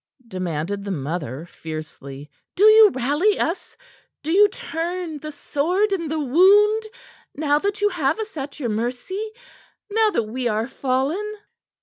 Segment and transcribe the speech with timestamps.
[0.27, 2.27] demanded the mother fiercely.
[2.55, 3.77] "Do you rally us?
[4.23, 6.83] Do you turn the sword in the wound
[7.35, 9.29] now that you have us at your mercy
[9.91, 11.35] now that we are fallen?"